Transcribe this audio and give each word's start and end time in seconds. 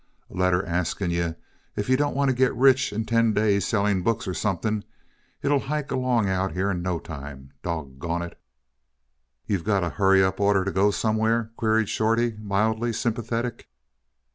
A 0.31 0.33
letter 0.35 0.65
asking 0.65 1.11
yuh 1.11 1.35
if 1.75 1.87
yuh 1.87 1.95
don't 1.95 2.15
want 2.15 2.29
to 2.29 2.35
get 2.35 2.55
rich 2.55 2.91
in 2.91 3.05
ten 3.05 3.33
days 3.33 3.67
sellin' 3.67 4.01
books, 4.01 4.27
or 4.27 4.33
something, 4.33 4.83
'll 5.43 5.59
hike 5.59 5.91
along 5.91 6.27
out 6.27 6.53
here 6.53 6.71
in 6.71 6.81
no 6.81 6.97
time. 6.97 7.51
Doggone 7.61 8.23
it!" 8.23 8.39
"You 9.45 9.59
got 9.59 9.83
a 9.83 9.89
hurry 9.89 10.23
up 10.23 10.39
order 10.39 10.65
to 10.65 10.71
go 10.71 10.89
somewhere?" 10.89 11.51
queried 11.55 11.87
Shorty, 11.87 12.35
mildly 12.39 12.93
sympathetic. 12.93 13.69